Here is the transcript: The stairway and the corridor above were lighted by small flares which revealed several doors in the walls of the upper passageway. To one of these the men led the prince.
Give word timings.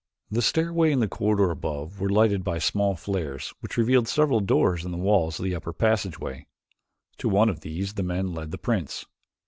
The 0.31 0.41
stairway 0.41 0.91
and 0.91 0.99
the 0.99 1.07
corridor 1.07 1.51
above 1.51 2.01
were 2.01 2.09
lighted 2.09 2.43
by 2.43 2.57
small 2.57 2.95
flares 2.95 3.53
which 3.59 3.77
revealed 3.77 4.07
several 4.07 4.39
doors 4.39 4.83
in 4.83 4.89
the 4.89 4.97
walls 4.97 5.37
of 5.37 5.43
the 5.43 5.53
upper 5.53 5.73
passageway. 5.73 6.47
To 7.19 7.29
one 7.29 7.49
of 7.49 7.59
these 7.59 7.93
the 7.93 8.01
men 8.01 8.33
led 8.33 8.49
the 8.49 8.57
prince. 8.57 9.05